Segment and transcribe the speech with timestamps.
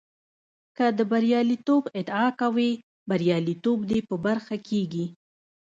[0.77, 2.71] که د برياليتوب ادعا کوې
[3.09, 5.05] برياليتوب دې په برخه کېږي.